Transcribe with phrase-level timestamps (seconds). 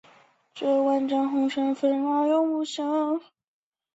[0.55, 1.29] 该年也增设
[1.75, 3.21] 魁星神像。